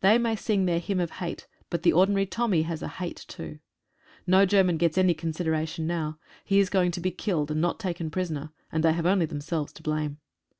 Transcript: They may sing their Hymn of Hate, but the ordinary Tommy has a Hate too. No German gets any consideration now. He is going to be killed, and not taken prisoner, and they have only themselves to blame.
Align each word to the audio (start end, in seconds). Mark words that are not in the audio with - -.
They 0.00 0.18
may 0.18 0.34
sing 0.34 0.64
their 0.66 0.80
Hymn 0.80 0.98
of 0.98 1.12
Hate, 1.12 1.46
but 1.70 1.84
the 1.84 1.92
ordinary 1.92 2.26
Tommy 2.26 2.62
has 2.62 2.82
a 2.82 2.88
Hate 2.88 3.24
too. 3.28 3.60
No 4.26 4.44
German 4.44 4.78
gets 4.78 4.98
any 4.98 5.14
consideration 5.14 5.86
now. 5.86 6.18
He 6.44 6.58
is 6.58 6.68
going 6.70 6.90
to 6.90 7.00
be 7.00 7.12
killed, 7.12 7.52
and 7.52 7.60
not 7.60 7.78
taken 7.78 8.10
prisoner, 8.10 8.50
and 8.72 8.82
they 8.82 8.94
have 8.94 9.06
only 9.06 9.26
themselves 9.26 9.72
to 9.74 9.82
blame. 9.84 10.18